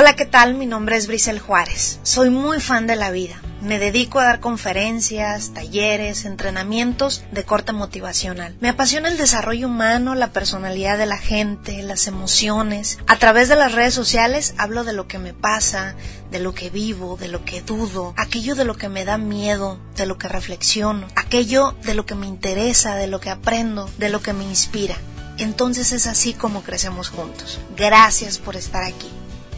Hola, 0.00 0.16
¿qué 0.16 0.24
tal? 0.24 0.54
Mi 0.54 0.64
nombre 0.64 0.96
es 0.96 1.06
Brisel 1.08 1.40
Juárez. 1.40 2.00
Soy 2.04 2.30
muy 2.30 2.58
fan 2.58 2.86
de 2.86 2.96
la 2.96 3.10
vida. 3.10 3.42
Me 3.60 3.78
dedico 3.78 4.18
a 4.18 4.24
dar 4.24 4.40
conferencias, 4.40 5.52
talleres, 5.52 6.24
entrenamientos 6.24 7.22
de 7.32 7.44
corte 7.44 7.74
motivacional. 7.74 8.56
Me 8.60 8.70
apasiona 8.70 9.10
el 9.10 9.18
desarrollo 9.18 9.66
humano, 9.66 10.14
la 10.14 10.32
personalidad 10.32 10.96
de 10.96 11.04
la 11.04 11.18
gente, 11.18 11.82
las 11.82 12.06
emociones. 12.06 12.98
A 13.06 13.16
través 13.16 13.50
de 13.50 13.56
las 13.56 13.72
redes 13.72 13.92
sociales 13.92 14.54
hablo 14.56 14.84
de 14.84 14.94
lo 14.94 15.06
que 15.06 15.18
me 15.18 15.34
pasa, 15.34 15.94
de 16.30 16.40
lo 16.40 16.54
que 16.54 16.70
vivo, 16.70 17.18
de 17.18 17.28
lo 17.28 17.44
que 17.44 17.60
dudo, 17.60 18.14
aquello 18.16 18.54
de 18.54 18.64
lo 18.64 18.78
que 18.78 18.88
me 18.88 19.04
da 19.04 19.18
miedo, 19.18 19.78
de 19.96 20.06
lo 20.06 20.16
que 20.16 20.28
reflexiono, 20.28 21.08
aquello 21.14 21.76
de 21.84 21.92
lo 21.92 22.06
que 22.06 22.14
me 22.14 22.26
interesa, 22.26 22.94
de 22.94 23.06
lo 23.06 23.20
que 23.20 23.28
aprendo, 23.28 23.90
de 23.98 24.08
lo 24.08 24.22
que 24.22 24.32
me 24.32 24.44
inspira. 24.44 24.96
Entonces 25.36 25.92
es 25.92 26.06
así 26.06 26.32
como 26.32 26.62
crecemos 26.62 27.10
juntos. 27.10 27.60
Gracias 27.76 28.38
por 28.38 28.56
estar 28.56 28.82
aquí. 28.84 29.10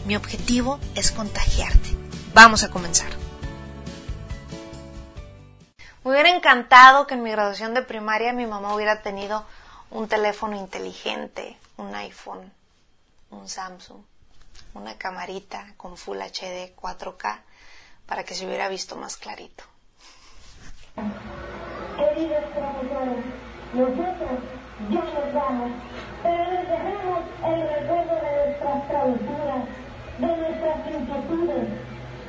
Mi 0.05 0.17
objetivo 0.17 0.79
es 0.95 1.13
contagiarte. 1.13 1.89
Vamos 2.33 2.65
a 2.65 2.69
comenzar. 2.69 3.09
Me 6.03 6.11
hubiera 6.11 6.29
encantado 6.35 7.07
que 7.07 7.13
en 7.13 7.23
mi 7.23 7.31
graduación 7.31 7.73
de 7.73 7.83
primaria 7.83 8.33
mi 8.33 8.45
mamá 8.45 8.75
hubiera 8.75 9.01
tenido 9.01 9.45
un 9.91 10.09
teléfono 10.09 10.57
inteligente, 10.57 11.57
un 11.77 11.95
iPhone, 11.95 12.51
un 13.31 13.47
Samsung, 13.47 14.01
una 14.73 14.97
camarita 14.97 15.73
con 15.77 15.95
Full 15.95 16.17
HD 16.17 16.75
4K 16.75 17.39
para 18.05 18.25
que 18.25 18.35
se 18.35 18.45
hubiera 18.45 18.67
visto 18.67 18.97
más 18.97 19.15
clarito. 19.15 19.63
Queridos 21.95 22.43
profesores, 22.53 23.23
nosotros 23.73 24.39
ya 24.89 24.99
nos 24.99 25.33
vamos, 25.33 25.71
pero 26.21 26.51
les 26.51 26.67
dejamos 26.67 27.23
el 27.45 27.69
recuerdo 27.69 28.15
de 28.15 28.45
nuestras 28.47 28.87
travesuras 28.89 29.82
de 30.17 30.27
nuestras 30.27 30.77
inquietudes, 30.87 31.67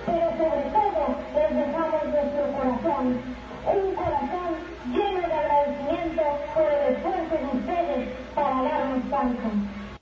pero 0.07 0.31
sobre 0.31 0.63
todo 0.71 1.17
les 1.35 1.57
dejamos 1.57 2.05
nuestro 2.05 2.53
corazón, 2.53 3.23
un 3.67 3.95
corazón 3.95 4.55
lleno 4.93 5.27
de 5.27 5.35
agradecimiento 5.35 6.23
por 6.55 6.73
el 6.73 6.95
esfuerzo 6.95 7.35
de 7.37 7.59
ustedes 7.59 8.09
para 8.35 8.63
darnos 8.63 9.11
tanto. 9.11 9.43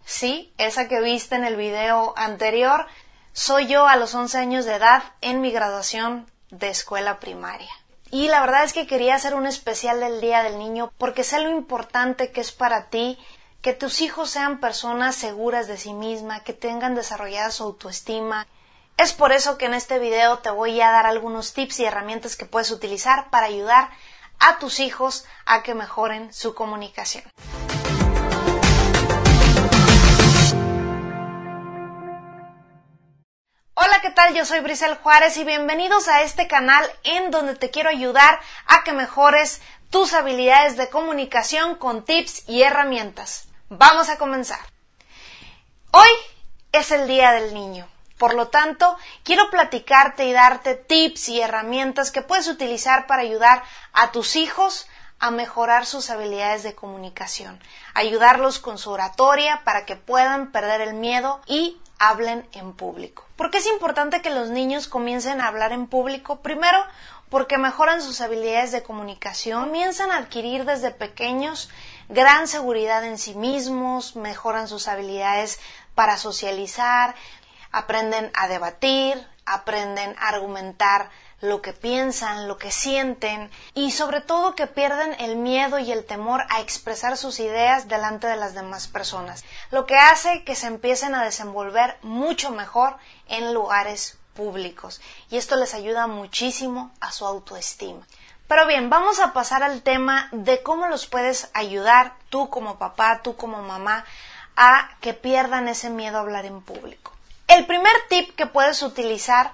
Sí, 0.04 0.52
esa 0.58 0.88
que 0.88 1.00
viste 1.00 1.36
en 1.36 1.44
el 1.44 1.56
video 1.56 2.14
anterior, 2.16 2.86
soy 3.32 3.66
yo 3.66 3.86
a 3.86 3.96
los 3.96 4.14
11 4.14 4.38
años 4.38 4.64
de 4.64 4.74
edad 4.74 5.02
en 5.20 5.40
mi 5.40 5.50
graduación 5.52 6.26
de 6.50 6.68
escuela 6.68 7.18
primaria. 7.18 7.70
Y 8.10 8.28
la 8.28 8.42
verdad 8.42 8.64
es 8.64 8.74
que 8.74 8.86
quería 8.86 9.14
hacer 9.14 9.34
un 9.34 9.46
especial 9.46 10.00
del 10.00 10.20
Día 10.20 10.42
del 10.42 10.58
Niño 10.58 10.92
porque 10.98 11.24
sé 11.24 11.40
lo 11.40 11.48
importante 11.48 12.30
que 12.30 12.42
es 12.42 12.52
para 12.52 12.90
ti 12.90 13.18
que 13.62 13.72
tus 13.72 14.00
hijos 14.00 14.28
sean 14.28 14.58
personas 14.58 15.14
seguras 15.14 15.68
de 15.68 15.78
sí 15.78 15.94
mismas, 15.94 16.42
que 16.42 16.52
tengan 16.52 16.96
desarrollada 16.96 17.52
su 17.52 17.62
autoestima. 17.62 18.48
Es 18.96 19.12
por 19.12 19.30
eso 19.30 19.56
que 19.56 19.66
en 19.66 19.74
este 19.74 20.00
video 20.00 20.40
te 20.40 20.50
voy 20.50 20.80
a 20.80 20.90
dar 20.90 21.06
algunos 21.06 21.54
tips 21.54 21.78
y 21.78 21.84
herramientas 21.84 22.34
que 22.34 22.44
puedes 22.44 22.72
utilizar 22.72 23.30
para 23.30 23.46
ayudar 23.46 23.88
a 24.40 24.58
tus 24.58 24.80
hijos 24.80 25.24
a 25.46 25.62
que 25.62 25.74
mejoren 25.74 26.32
su 26.32 26.56
comunicación. 26.56 27.22
Hola, 33.74 34.00
¿qué 34.02 34.10
tal? 34.10 34.34
Yo 34.34 34.44
soy 34.44 34.58
Brisel 34.58 34.96
Juárez 34.96 35.36
y 35.36 35.44
bienvenidos 35.44 36.08
a 36.08 36.22
este 36.22 36.48
canal 36.48 36.84
en 37.04 37.30
donde 37.30 37.54
te 37.54 37.70
quiero 37.70 37.90
ayudar 37.90 38.40
a 38.66 38.82
que 38.82 38.92
mejores 38.92 39.62
tus 39.90 40.14
habilidades 40.14 40.76
de 40.76 40.88
comunicación 40.88 41.76
con 41.76 42.04
tips 42.04 42.48
y 42.48 42.62
herramientas. 42.62 43.51
Vamos 43.78 44.10
a 44.10 44.18
comenzar. 44.18 44.60
Hoy 45.92 46.08
es 46.72 46.90
el 46.90 47.08
Día 47.08 47.32
del 47.32 47.54
Niño. 47.54 47.88
Por 48.18 48.34
lo 48.34 48.48
tanto, 48.48 48.98
quiero 49.24 49.48
platicarte 49.48 50.26
y 50.26 50.32
darte 50.32 50.74
tips 50.74 51.30
y 51.30 51.40
herramientas 51.40 52.10
que 52.10 52.20
puedes 52.20 52.48
utilizar 52.48 53.06
para 53.06 53.22
ayudar 53.22 53.62
a 53.94 54.12
tus 54.12 54.36
hijos 54.36 54.88
a 55.20 55.30
mejorar 55.30 55.86
sus 55.86 56.10
habilidades 56.10 56.64
de 56.64 56.74
comunicación, 56.74 57.62
ayudarlos 57.94 58.58
con 58.58 58.76
su 58.76 58.90
oratoria 58.90 59.62
para 59.64 59.86
que 59.86 59.96
puedan 59.96 60.52
perder 60.52 60.82
el 60.82 60.92
miedo 60.92 61.40
y 61.46 61.80
hablen 61.98 62.46
en 62.52 62.74
público. 62.74 63.24
¿Por 63.36 63.50
qué 63.50 63.56
es 63.56 63.66
importante 63.66 64.20
que 64.20 64.28
los 64.28 64.50
niños 64.50 64.86
comiencen 64.86 65.40
a 65.40 65.46
hablar 65.46 65.72
en 65.72 65.86
público? 65.86 66.40
Primero, 66.40 66.78
porque 67.32 67.56
mejoran 67.56 68.02
sus 68.02 68.20
habilidades 68.20 68.72
de 68.72 68.82
comunicación, 68.82 69.70
comienzan 69.70 70.10
a 70.10 70.18
adquirir 70.18 70.66
desde 70.66 70.90
pequeños 70.90 71.70
gran 72.12 72.46
seguridad 72.46 73.04
en 73.04 73.18
sí 73.18 73.34
mismos, 73.34 74.16
mejoran 74.16 74.68
sus 74.68 74.86
habilidades 74.86 75.58
para 75.94 76.18
socializar, 76.18 77.14
aprenden 77.70 78.30
a 78.34 78.48
debatir, 78.48 79.26
aprenden 79.46 80.14
a 80.18 80.28
argumentar 80.28 81.10
lo 81.40 81.60
que 81.60 81.72
piensan, 81.72 82.46
lo 82.46 82.56
que 82.56 82.70
sienten 82.70 83.50
y 83.74 83.90
sobre 83.90 84.20
todo 84.20 84.54
que 84.54 84.68
pierden 84.68 85.16
el 85.18 85.36
miedo 85.36 85.78
y 85.78 85.90
el 85.90 86.04
temor 86.04 86.42
a 86.50 86.60
expresar 86.60 87.16
sus 87.16 87.40
ideas 87.40 87.88
delante 87.88 88.28
de 88.28 88.36
las 88.36 88.54
demás 88.54 88.86
personas, 88.86 89.44
lo 89.70 89.86
que 89.86 89.96
hace 89.96 90.44
que 90.44 90.54
se 90.54 90.68
empiecen 90.68 91.14
a 91.14 91.24
desenvolver 91.24 91.98
mucho 92.02 92.50
mejor 92.50 92.96
en 93.26 93.54
lugares 93.54 94.18
públicos 94.34 95.00
y 95.30 95.36
esto 95.36 95.56
les 95.56 95.74
ayuda 95.74 96.06
muchísimo 96.06 96.92
a 97.00 97.10
su 97.10 97.26
autoestima. 97.26 98.06
Pero 98.52 98.66
bien, 98.66 98.90
vamos 98.90 99.18
a 99.18 99.32
pasar 99.32 99.62
al 99.62 99.80
tema 99.80 100.28
de 100.30 100.62
cómo 100.62 100.86
los 100.86 101.06
puedes 101.06 101.48
ayudar 101.54 102.12
tú 102.28 102.50
como 102.50 102.76
papá, 102.76 103.22
tú 103.22 103.34
como 103.34 103.62
mamá, 103.62 104.04
a 104.56 104.90
que 105.00 105.14
pierdan 105.14 105.68
ese 105.68 105.88
miedo 105.88 106.18
a 106.18 106.20
hablar 106.20 106.44
en 106.44 106.60
público. 106.60 107.12
El 107.48 107.64
primer 107.64 107.94
tip 108.10 108.36
que 108.36 108.44
puedes 108.44 108.82
utilizar 108.82 109.52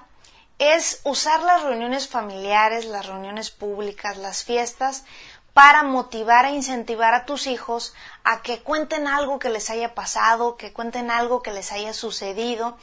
es 0.57 0.99
usar 1.05 1.41
las 1.43 1.63
reuniones 1.63 2.09
familiares, 2.09 2.83
las 2.83 3.05
reuniones 3.05 3.51
públicas, 3.51 4.17
las 4.17 4.43
fiestas, 4.43 5.05
para 5.53 5.83
motivar 5.83 6.43
e 6.43 6.51
incentivar 6.51 7.13
a 7.13 7.23
tus 7.23 7.47
hijos 7.47 7.93
a 8.25 8.41
que 8.41 8.59
cuenten 8.63 9.07
algo 9.07 9.39
que 9.39 9.49
les 9.49 9.69
haya 9.69 9.95
pasado, 9.95 10.57
que 10.57 10.73
cuenten 10.73 11.09
algo 11.09 11.41
que 11.41 11.53
les 11.53 11.71
haya 11.71 11.93
sucedido 11.93 12.77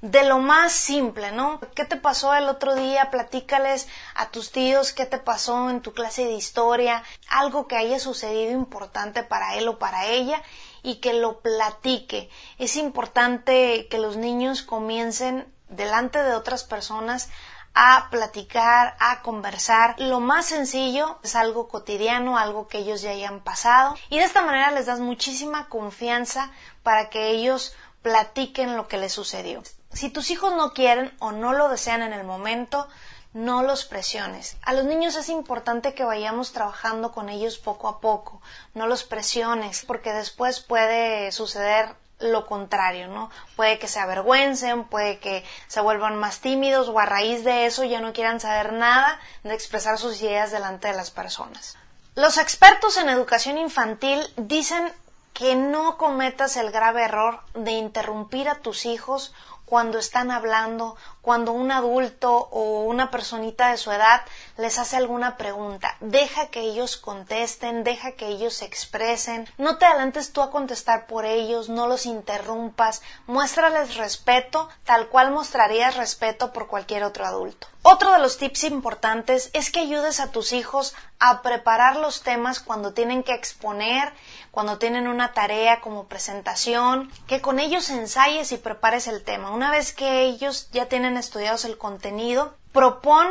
de 0.00 0.24
lo 0.24 0.38
más 0.38 0.72
simple, 0.72 1.30
¿no? 1.30 1.60
¿Qué 1.74 1.84
te 1.84 1.96
pasó 1.96 2.34
el 2.34 2.48
otro 2.48 2.74
día? 2.74 3.10
Platícales 3.10 3.86
a 4.14 4.30
tus 4.30 4.50
tíos 4.50 4.92
qué 4.92 5.04
te 5.04 5.18
pasó 5.18 5.68
en 5.68 5.82
tu 5.82 5.92
clase 5.92 6.24
de 6.24 6.32
historia, 6.32 7.02
algo 7.28 7.68
que 7.68 7.76
haya 7.76 7.98
sucedido 7.98 8.52
importante 8.52 9.22
para 9.22 9.56
él 9.56 9.68
o 9.68 9.78
para 9.78 10.06
ella 10.06 10.42
y 10.82 10.96
que 10.96 11.12
lo 11.12 11.40
platique. 11.40 12.30
Es 12.58 12.76
importante 12.76 13.88
que 13.88 13.98
los 13.98 14.16
niños 14.16 14.62
comiencen 14.62 15.52
delante 15.68 16.22
de 16.22 16.34
otras 16.34 16.64
personas 16.64 17.28
a 17.74 18.08
platicar, 18.10 18.96
a 18.98 19.22
conversar. 19.22 19.94
Lo 19.98 20.18
más 20.18 20.46
sencillo 20.46 21.18
es 21.22 21.36
algo 21.36 21.68
cotidiano, 21.68 22.38
algo 22.38 22.68
que 22.68 22.78
ellos 22.78 23.02
ya 23.02 23.10
hayan 23.10 23.40
pasado 23.40 23.96
y 24.08 24.18
de 24.18 24.24
esta 24.24 24.42
manera 24.42 24.70
les 24.70 24.86
das 24.86 24.98
muchísima 24.98 25.68
confianza 25.68 26.50
para 26.82 27.10
que 27.10 27.28
ellos 27.28 27.76
platiquen 28.02 28.76
lo 28.76 28.88
que 28.88 28.98
les 28.98 29.12
sucedió. 29.12 29.62
Si 29.92 30.10
tus 30.10 30.30
hijos 30.30 30.54
no 30.54 30.72
quieren 30.72 31.14
o 31.18 31.32
no 31.32 31.52
lo 31.52 31.68
desean 31.68 32.02
en 32.02 32.12
el 32.12 32.24
momento, 32.24 32.88
no 33.32 33.62
los 33.62 33.84
presiones. 33.84 34.56
A 34.62 34.72
los 34.72 34.84
niños 34.84 35.16
es 35.16 35.28
importante 35.28 35.94
que 35.94 36.04
vayamos 36.04 36.52
trabajando 36.52 37.12
con 37.12 37.28
ellos 37.28 37.58
poco 37.58 37.88
a 37.88 38.00
poco, 38.00 38.40
no 38.74 38.86
los 38.86 39.04
presiones, 39.04 39.84
porque 39.86 40.12
después 40.12 40.60
puede 40.60 41.30
suceder 41.32 41.94
lo 42.18 42.46
contrario, 42.46 43.08
¿no? 43.08 43.30
Puede 43.56 43.78
que 43.78 43.88
se 43.88 43.98
avergüencen, 43.98 44.84
puede 44.84 45.18
que 45.18 45.44
se 45.68 45.80
vuelvan 45.80 46.16
más 46.16 46.40
tímidos 46.40 46.88
o 46.88 46.98
a 46.98 47.06
raíz 47.06 47.44
de 47.44 47.66
eso 47.66 47.84
ya 47.84 48.00
no 48.00 48.12
quieran 48.12 48.40
saber 48.40 48.72
nada 48.72 49.18
de 49.42 49.54
expresar 49.54 49.98
sus 49.98 50.20
ideas 50.20 50.50
delante 50.50 50.88
de 50.88 50.94
las 50.94 51.10
personas. 51.10 51.78
Los 52.16 52.36
expertos 52.36 52.96
en 52.98 53.08
educación 53.08 53.56
infantil 53.56 54.22
dicen 54.36 54.92
que 55.32 55.54
no 55.54 55.96
cometas 55.96 56.56
el 56.56 56.70
grave 56.70 57.04
error 57.04 57.40
de 57.54 57.72
interrumpir 57.72 58.48
a 58.48 58.56
tus 58.56 58.86
hijos 58.86 59.32
cuando 59.70 59.98
están 59.98 60.32
hablando, 60.32 60.96
cuando 61.22 61.52
un 61.52 61.70
adulto 61.70 62.48
o 62.50 62.82
una 62.82 63.12
personita 63.12 63.70
de 63.70 63.76
su 63.76 63.92
edad 63.92 64.22
les 64.56 64.78
hace 64.78 64.96
alguna 64.96 65.36
pregunta. 65.36 65.96
Deja 66.00 66.48
que 66.48 66.60
ellos 66.60 66.96
contesten, 66.96 67.84
deja 67.84 68.12
que 68.12 68.26
ellos 68.26 68.54
se 68.54 68.64
expresen. 68.64 69.48
No 69.58 69.78
te 69.78 69.86
adelantes 69.86 70.32
tú 70.32 70.42
a 70.42 70.50
contestar 70.50 71.06
por 71.06 71.24
ellos, 71.24 71.68
no 71.68 71.86
los 71.86 72.04
interrumpas. 72.04 73.00
Muéstrales 73.28 73.94
respeto, 73.94 74.68
tal 74.84 75.08
cual 75.08 75.30
mostrarías 75.30 75.96
respeto 75.96 76.52
por 76.52 76.66
cualquier 76.66 77.04
otro 77.04 77.24
adulto. 77.24 77.68
Otro 77.82 78.12
de 78.12 78.18
los 78.18 78.38
tips 78.38 78.64
importantes 78.64 79.50
es 79.52 79.70
que 79.70 79.80
ayudes 79.80 80.18
a 80.18 80.32
tus 80.32 80.52
hijos 80.52 80.94
a 81.20 81.42
preparar 81.42 81.96
los 81.96 82.22
temas 82.22 82.60
cuando 82.60 82.92
tienen 82.92 83.22
que 83.22 83.34
exponer, 83.34 84.12
cuando 84.50 84.78
tienen 84.78 85.06
una 85.06 85.32
tarea 85.32 85.80
como 85.80 86.06
presentación, 86.06 87.12
que 87.26 87.40
con 87.40 87.60
ellos 87.60 87.90
ensayes 87.90 88.50
y 88.52 88.56
prepares 88.56 89.06
el 89.06 89.22
tema. 89.22 89.50
Una 89.50 89.70
vez 89.70 89.92
que 89.92 90.22
ellos 90.22 90.70
ya 90.72 90.86
tienen 90.86 91.18
estudiados 91.18 91.64
el 91.66 91.78
contenido, 91.78 92.54
propon 92.72 93.28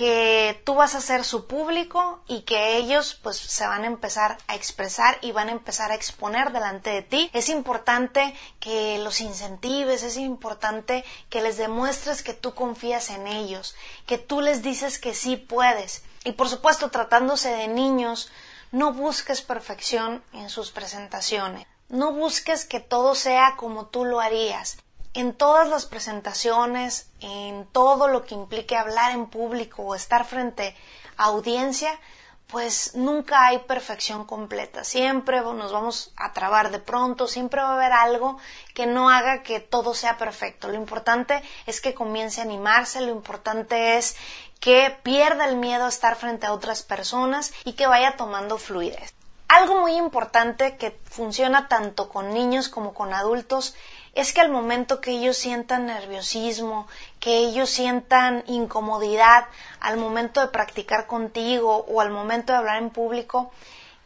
que 0.00 0.58
tú 0.64 0.76
vas 0.76 0.94
a 0.94 1.02
ser 1.02 1.26
su 1.26 1.46
público 1.46 2.22
y 2.26 2.40
que 2.44 2.78
ellos 2.78 3.20
pues 3.22 3.36
se 3.36 3.66
van 3.66 3.84
a 3.84 3.86
empezar 3.86 4.38
a 4.46 4.54
expresar 4.54 5.18
y 5.20 5.32
van 5.32 5.50
a 5.50 5.52
empezar 5.52 5.90
a 5.90 5.94
exponer 5.94 6.52
delante 6.52 6.88
de 6.88 7.02
ti. 7.02 7.30
Es 7.34 7.50
importante 7.50 8.34
que 8.60 8.98
los 9.00 9.20
incentives, 9.20 10.02
es 10.02 10.16
importante 10.16 11.04
que 11.28 11.42
les 11.42 11.58
demuestres 11.58 12.22
que 12.22 12.32
tú 12.32 12.54
confías 12.54 13.10
en 13.10 13.26
ellos, 13.26 13.76
que 14.06 14.16
tú 14.16 14.40
les 14.40 14.62
dices 14.62 14.98
que 14.98 15.14
sí 15.14 15.36
puedes. 15.36 16.02
Y 16.24 16.32
por 16.32 16.48
supuesto, 16.48 16.90
tratándose 16.90 17.50
de 17.50 17.68
niños, 17.68 18.30
no 18.72 18.94
busques 18.94 19.42
perfección 19.42 20.24
en 20.32 20.48
sus 20.48 20.70
presentaciones. 20.70 21.66
No 21.90 22.12
busques 22.12 22.64
que 22.64 22.80
todo 22.80 23.14
sea 23.14 23.52
como 23.58 23.84
tú 23.84 24.06
lo 24.06 24.20
harías 24.20 24.78
en 25.14 25.34
todas 25.34 25.68
las 25.68 25.86
presentaciones, 25.86 27.10
en 27.20 27.66
todo 27.66 28.08
lo 28.08 28.24
que 28.24 28.34
implique 28.34 28.76
hablar 28.76 29.12
en 29.12 29.26
público 29.26 29.82
o 29.82 29.94
estar 29.94 30.24
frente 30.24 30.76
a 31.16 31.24
audiencia, 31.24 31.98
pues 32.46 32.94
nunca 32.94 33.46
hay 33.46 33.58
perfección 33.60 34.24
completa. 34.24 34.82
Siempre 34.84 35.40
nos 35.40 35.72
vamos 35.72 36.12
a 36.16 36.32
trabar 36.32 36.70
de 36.70 36.80
pronto, 36.80 37.28
siempre 37.28 37.60
va 37.60 37.70
a 37.70 37.74
haber 37.74 37.92
algo 37.92 38.38
que 38.74 38.86
no 38.86 39.08
haga 39.08 39.42
que 39.42 39.60
todo 39.60 39.94
sea 39.94 40.18
perfecto. 40.18 40.68
Lo 40.68 40.74
importante 40.74 41.42
es 41.66 41.80
que 41.80 41.94
comience 41.94 42.40
a 42.40 42.44
animarse, 42.44 43.00
lo 43.00 43.12
importante 43.12 43.96
es 43.98 44.16
que 44.58 44.96
pierda 45.02 45.46
el 45.48 45.56
miedo 45.56 45.86
a 45.86 45.88
estar 45.88 46.16
frente 46.16 46.46
a 46.46 46.52
otras 46.52 46.82
personas 46.82 47.52
y 47.64 47.74
que 47.74 47.86
vaya 47.86 48.16
tomando 48.16 48.58
fluidez. 48.58 49.14
Algo 49.60 49.78
muy 49.78 49.96
importante 49.96 50.78
que 50.78 50.98
funciona 51.04 51.68
tanto 51.68 52.08
con 52.08 52.32
niños 52.32 52.70
como 52.70 52.94
con 52.94 53.12
adultos 53.12 53.74
es 54.14 54.32
que 54.32 54.40
al 54.40 54.50
momento 54.50 55.02
que 55.02 55.10
ellos 55.10 55.36
sientan 55.36 55.84
nerviosismo, 55.84 56.88
que 57.18 57.36
ellos 57.36 57.68
sientan 57.68 58.42
incomodidad 58.46 59.48
al 59.78 59.98
momento 59.98 60.40
de 60.40 60.46
practicar 60.46 61.06
contigo 61.06 61.84
o 61.90 62.00
al 62.00 62.08
momento 62.08 62.54
de 62.54 62.58
hablar 62.58 62.78
en 62.78 62.88
público, 62.88 63.52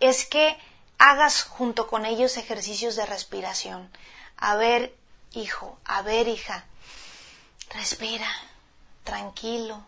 es 0.00 0.26
que 0.26 0.58
hagas 0.98 1.44
junto 1.44 1.86
con 1.86 2.04
ellos 2.04 2.36
ejercicios 2.36 2.96
de 2.96 3.06
respiración. 3.06 3.88
A 4.36 4.56
ver, 4.56 4.92
hijo, 5.30 5.78
a 5.84 6.02
ver, 6.02 6.26
hija, 6.26 6.64
respira, 7.70 8.26
tranquilo, 9.04 9.84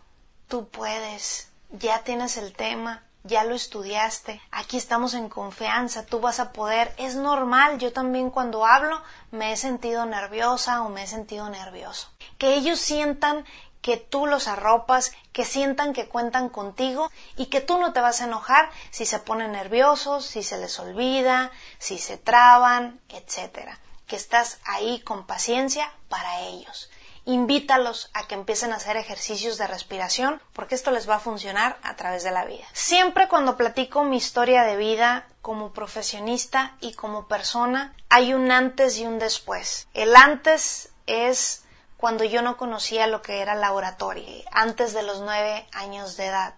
tú 0.47 0.69
puedes, 0.69 1.49
ya 1.71 2.05
tienes 2.05 2.37
el 2.37 2.53
tema, 2.53 3.03
ya 3.23 3.43
lo 3.43 3.55
estudiaste, 3.55 4.41
aquí 4.51 4.77
estamos 4.77 5.13
en 5.13 5.29
confianza, 5.29 6.05
tú 6.05 6.19
vas 6.19 6.39
a 6.39 6.53
poder, 6.53 6.93
es 6.97 7.15
normal, 7.15 7.77
yo 7.77 7.91
también 7.91 8.29
cuando 8.29 8.65
hablo 8.65 9.01
me 9.31 9.51
he 9.51 9.57
sentido 9.57 10.05
nerviosa 10.05 10.81
o 10.81 10.89
me 10.89 11.03
he 11.03 11.07
sentido 11.07 11.49
nervioso. 11.49 12.09
Que 12.37 12.55
ellos 12.55 12.79
sientan 12.79 13.45
que 13.81 13.97
tú 13.97 14.25
los 14.25 14.47
arropas, 14.47 15.11
que 15.31 15.45
sientan 15.45 15.93
que 15.93 16.07
cuentan 16.07 16.49
contigo 16.49 17.11
y 17.35 17.47
que 17.47 17.61
tú 17.61 17.77
no 17.77 17.93
te 17.93 18.01
vas 18.01 18.21
a 18.21 18.25
enojar 18.25 18.69
si 18.91 19.05
se 19.05 19.19
ponen 19.19 19.51
nerviosos, 19.51 20.25
si 20.25 20.43
se 20.43 20.57
les 20.57 20.79
olvida, 20.79 21.51
si 21.79 21.97
se 21.97 22.17
traban, 22.17 22.99
etcétera. 23.09 23.79
Que 24.07 24.15
estás 24.15 24.59
ahí 24.65 25.01
con 25.01 25.25
paciencia 25.25 25.91
para 26.09 26.41
ellos 26.41 26.89
invítalos 27.27 28.09
a 28.13 28.25
que 28.25 28.35
empiecen 28.35 28.71
a 28.71 28.77
hacer 28.77 28.95
ejercicios 28.95 29.57
de 29.57 29.67
respiración 29.67 30.41
porque 30.53 30.75
esto 30.75 30.91
les 30.91 31.09
va 31.09 31.15
a 31.15 31.19
funcionar 31.19 31.77
a 31.83 31.97
través 31.97 32.23
de 32.23 32.31
la 32.31 32.45
vida. 32.45 32.63
Siempre 32.71 33.27
cuando 33.27 33.57
platico 33.57 34.05
mi 34.05 34.15
historia 34.15 34.63
de 34.63 34.77
vida 34.77 35.27
como 35.41 35.73
profesionista 35.73 36.77
y 36.79 36.93
como 36.93 37.27
persona, 37.27 37.93
hay 38.07 38.33
un 38.33 38.49
antes 38.49 38.97
y 38.97 39.05
un 39.05 39.19
después. 39.19 39.89
El 39.93 40.15
antes 40.15 40.89
es 41.05 41.65
cuando 41.97 42.23
yo 42.23 42.41
no 42.41 42.55
conocía 42.55 43.07
lo 43.07 43.21
que 43.21 43.41
era 43.41 43.55
la 43.55 43.73
oratoria, 43.73 44.45
antes 44.51 44.93
de 44.93 45.03
los 45.03 45.19
nueve 45.19 45.67
años 45.73 46.15
de 46.15 46.27
edad, 46.27 46.55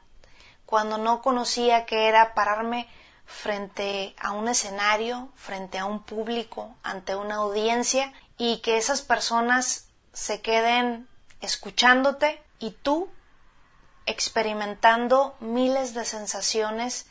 cuando 0.68 1.00
no 1.00 1.24
conocía 1.24 1.88
que 1.88 2.07
era 2.07 2.36
pararme 2.36 2.88
frente 3.25 4.15
a 4.19 4.33
un 4.33 4.48
escenario, 4.48 5.30
frente 5.36 5.80
a 5.80 5.86
un 5.86 6.04
público, 6.04 6.75
ante 6.83 7.15
una 7.15 7.38
audiencia 7.38 8.13
y 8.38 8.57
que 8.57 8.77
esas 8.77 9.01
personas 9.01 9.88
se 10.14 10.42
queden 10.42 11.08
escuchándote 11.42 12.42
y 12.60 12.72
tú 12.72 13.10
experimentando 14.06 15.36
miles 15.40 15.94
de 15.94 16.06
sensaciones 16.06 17.08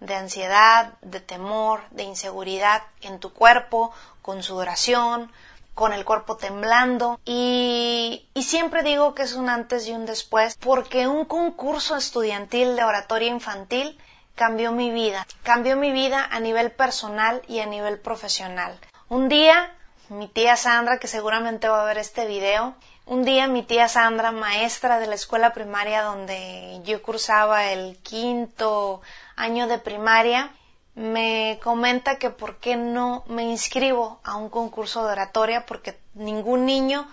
de 0.00 0.14
ansiedad, 0.14 0.94
de 1.02 1.20
temor, 1.20 1.82
de 1.90 2.04
inseguridad 2.04 2.82
en 3.02 3.20
tu 3.20 3.32
cuerpo, 3.32 3.92
con 4.22 4.42
sudoración, 4.42 5.30
con 5.74 5.92
el 5.92 6.04
cuerpo 6.04 6.36
temblando 6.36 7.20
y, 7.24 8.28
y, 8.34 8.42
siempre 8.42 8.82
digo 8.82 9.14
que 9.14 9.22
es 9.22 9.34
un 9.34 9.48
antes 9.48 9.86
y 9.86 9.92
un 9.92 10.04
después 10.04 10.56
porque 10.58 11.06
un 11.06 11.24
concurso 11.24 11.96
estudiantil 11.96 12.76
de 12.76 12.84
oratoria 12.84 13.28
infantil 13.28 13.98
cambió 14.34 14.72
mi 14.72 14.90
vida, 14.90 15.26
cambió 15.42 15.76
mi 15.76 15.92
vida 15.92 16.26
a 16.30 16.40
nivel 16.40 16.70
personal 16.72 17.42
y 17.46 17.60
a 17.60 17.66
nivel 17.66 17.98
profesional. 17.98 18.78
Un 19.08 19.28
día 19.28 19.74
mi 20.10 20.26
tía 20.26 20.56
Sandra, 20.56 20.98
que 20.98 21.06
seguramente 21.06 21.68
va 21.68 21.82
a 21.82 21.84
ver 21.84 21.98
este 21.98 22.26
video. 22.26 22.74
Un 23.06 23.24
día 23.24 23.46
mi 23.46 23.62
tía 23.62 23.88
Sandra, 23.88 24.32
maestra 24.32 24.98
de 24.98 25.06
la 25.06 25.14
escuela 25.14 25.52
primaria 25.52 26.02
donde 26.02 26.80
yo 26.84 27.00
cursaba 27.00 27.70
el 27.72 27.96
quinto 27.98 29.02
año 29.36 29.68
de 29.68 29.78
primaria, 29.78 30.52
me 30.96 31.60
comenta 31.62 32.18
que 32.18 32.30
por 32.30 32.58
qué 32.58 32.76
no 32.76 33.24
me 33.28 33.44
inscribo 33.44 34.20
a 34.24 34.34
un 34.36 34.50
concurso 34.50 35.06
de 35.06 35.12
oratoria 35.12 35.64
porque 35.64 35.98
ningún 36.14 36.66
niño 36.66 37.08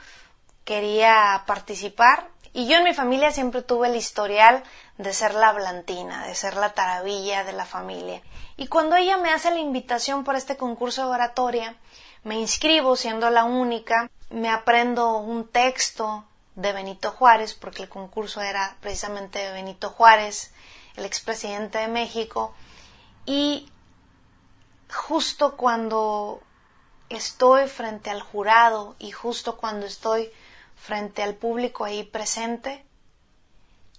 quería 0.65 1.43
participar. 1.45 2.27
Y 2.57 2.65
yo 2.65 2.77
en 2.77 2.85
mi 2.85 2.95
familia 2.95 3.29
siempre 3.29 3.61
tuve 3.61 3.87
el 3.87 3.95
historial 3.95 4.63
de 4.97 5.13
ser 5.13 5.35
la 5.35 5.53
blantina, 5.53 6.25
de 6.25 6.33
ser 6.33 6.55
la 6.55 6.73
taravilla 6.73 7.43
de 7.43 7.53
la 7.53 7.65
familia. 7.67 8.19
Y 8.55 8.65
cuando 8.65 8.95
ella 8.95 9.15
me 9.15 9.29
hace 9.29 9.51
la 9.51 9.59
invitación 9.59 10.23
por 10.23 10.35
este 10.35 10.57
concurso 10.57 11.03
de 11.03 11.13
oratoria, 11.13 11.75
me 12.23 12.39
inscribo 12.39 12.95
siendo 12.95 13.29
la 13.29 13.43
única, 13.43 14.09
me 14.31 14.49
aprendo 14.49 15.17
un 15.19 15.47
texto 15.47 16.25
de 16.55 16.73
Benito 16.73 17.11
Juárez, 17.11 17.53
porque 17.53 17.83
el 17.83 17.89
concurso 17.89 18.41
era 18.41 18.75
precisamente 18.81 19.37
de 19.37 19.51
Benito 19.51 19.91
Juárez, 19.91 20.51
el 20.95 21.05
expresidente 21.05 21.77
de 21.77 21.89
México, 21.89 22.55
y 23.27 23.71
justo 24.91 25.57
cuando 25.57 26.41
estoy 27.09 27.67
frente 27.67 28.09
al 28.09 28.23
jurado 28.23 28.95
y 28.97 29.11
justo 29.11 29.57
cuando 29.57 29.85
estoy 29.85 30.31
frente 30.77 31.23
al 31.23 31.35
público 31.35 31.83
ahí 31.83 32.03
presente, 32.03 32.85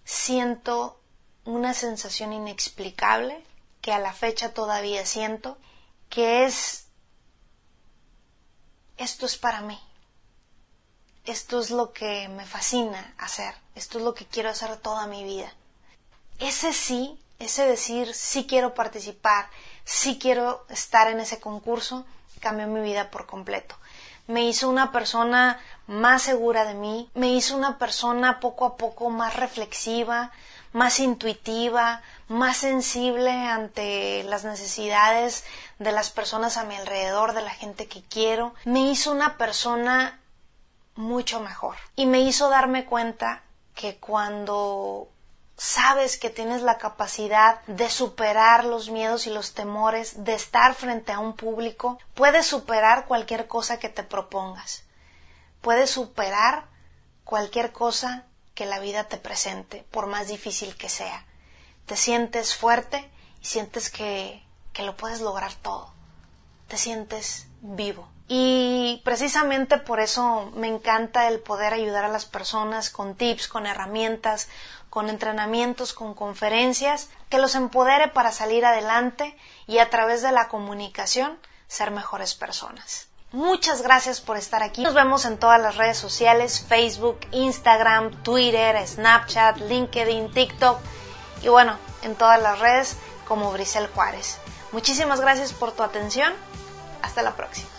siento 0.04 1.00
una 1.44 1.74
sensación 1.74 2.32
inexplicable 2.32 3.44
que 3.82 3.92
a 3.92 3.98
la 3.98 4.12
fecha 4.12 4.54
todavía 4.54 5.04
siento, 5.04 5.58
que 6.08 6.44
es 6.44 6.88
esto 8.98 9.26
es 9.26 9.36
para 9.36 9.60
mí. 9.60 9.78
Esto 11.24 11.60
es 11.60 11.70
lo 11.70 11.92
que 11.92 12.28
me 12.28 12.44
fascina 12.44 13.14
hacer. 13.18 13.54
Esto 13.74 13.98
es 13.98 14.04
lo 14.04 14.14
que 14.14 14.26
quiero 14.26 14.50
hacer 14.50 14.76
toda 14.78 15.06
mi 15.06 15.22
vida. 15.22 15.52
Ese 16.38 16.72
sí, 16.72 17.22
ese 17.38 17.64
decir 17.64 18.12
sí 18.12 18.46
quiero 18.46 18.74
participar, 18.74 19.48
sí 19.84 20.18
quiero 20.18 20.66
estar 20.68 21.08
en 21.08 21.20
ese 21.20 21.38
concurso, 21.38 22.06
cambió 22.40 22.66
mi 22.66 22.80
vida 22.80 23.10
por 23.10 23.26
completo. 23.26 23.76
Me 24.28 24.44
hizo 24.44 24.70
una 24.70 24.92
persona 24.92 25.58
más 25.88 26.22
segura 26.22 26.64
de 26.64 26.74
mí, 26.74 27.10
me 27.14 27.28
hizo 27.28 27.56
una 27.56 27.78
persona 27.78 28.38
poco 28.38 28.66
a 28.66 28.76
poco 28.76 29.10
más 29.10 29.34
reflexiva, 29.34 30.30
más 30.72 31.00
intuitiva, 31.00 32.02
más 32.28 32.58
sensible 32.58 33.30
ante 33.30 34.22
las 34.24 34.44
necesidades 34.44 35.44
de 35.78 35.92
las 35.92 36.10
personas 36.10 36.56
a 36.56 36.64
mi 36.64 36.76
alrededor, 36.76 37.32
de 37.32 37.42
la 37.42 37.50
gente 37.50 37.88
que 37.88 38.02
quiero, 38.02 38.54
me 38.64 38.80
hizo 38.90 39.10
una 39.10 39.36
persona 39.36 40.20
mucho 40.94 41.40
mejor. 41.40 41.76
Y 41.96 42.06
me 42.06 42.20
hizo 42.20 42.48
darme 42.50 42.84
cuenta 42.84 43.42
que 43.74 43.96
cuando 43.96 45.08
sabes 45.58 46.16
que 46.16 46.30
tienes 46.30 46.62
la 46.62 46.78
capacidad 46.78 47.60
de 47.66 47.90
superar 47.90 48.64
los 48.64 48.90
miedos 48.90 49.26
y 49.26 49.30
los 49.30 49.54
temores, 49.54 50.24
de 50.24 50.34
estar 50.34 50.74
frente 50.74 51.12
a 51.12 51.18
un 51.18 51.34
público, 51.34 51.98
puedes 52.14 52.46
superar 52.46 53.06
cualquier 53.06 53.48
cosa 53.48 53.78
que 53.78 53.88
te 53.88 54.04
propongas. 54.04 54.84
Puedes 55.60 55.90
superar 55.90 56.66
cualquier 57.24 57.72
cosa 57.72 58.24
que 58.54 58.66
la 58.66 58.78
vida 58.78 59.04
te 59.04 59.18
presente, 59.18 59.84
por 59.90 60.06
más 60.06 60.28
difícil 60.28 60.76
que 60.76 60.88
sea. 60.88 61.26
Te 61.86 61.96
sientes 61.96 62.54
fuerte 62.54 63.10
y 63.42 63.46
sientes 63.46 63.90
que, 63.90 64.44
que 64.72 64.84
lo 64.84 64.96
puedes 64.96 65.20
lograr 65.20 65.52
todo. 65.54 65.92
Te 66.68 66.78
sientes 66.78 67.48
vivo. 67.60 68.08
Y 68.28 69.00
precisamente 69.04 69.78
por 69.78 70.00
eso 70.00 70.52
me 70.54 70.68
encanta 70.68 71.28
el 71.28 71.40
poder 71.40 71.72
ayudar 71.72 72.04
a 72.04 72.08
las 72.08 72.26
personas 72.26 72.90
con 72.90 73.14
tips, 73.14 73.48
con 73.48 73.66
herramientas, 73.66 74.48
con 74.90 75.08
entrenamientos, 75.08 75.94
con 75.94 76.14
conferencias, 76.14 77.08
que 77.30 77.38
los 77.38 77.54
empodere 77.54 78.08
para 78.08 78.32
salir 78.32 78.66
adelante 78.66 79.36
y 79.66 79.78
a 79.78 79.88
través 79.88 80.22
de 80.22 80.32
la 80.32 80.48
comunicación 80.48 81.38
ser 81.68 81.90
mejores 81.90 82.34
personas. 82.34 83.08
Muchas 83.32 83.82
gracias 83.82 84.20
por 84.20 84.38
estar 84.38 84.62
aquí. 84.62 84.82
Nos 84.82 84.94
vemos 84.94 85.26
en 85.26 85.38
todas 85.38 85.60
las 85.60 85.76
redes 85.76 85.98
sociales, 85.98 86.64
Facebook, 86.66 87.20
Instagram, 87.30 88.22
Twitter, 88.22 88.86
Snapchat, 88.86 89.58
LinkedIn, 89.58 90.32
TikTok 90.32 90.80
y 91.42 91.48
bueno, 91.48 91.76
en 92.02 92.14
todas 92.14 92.40
las 92.40 92.58
redes 92.58 92.96
como 93.26 93.52
Brisel 93.52 93.86
Juárez. 93.88 94.38
Muchísimas 94.72 95.20
gracias 95.20 95.52
por 95.52 95.72
tu 95.72 95.82
atención. 95.82 96.32
Hasta 97.02 97.22
la 97.22 97.36
próxima. 97.36 97.77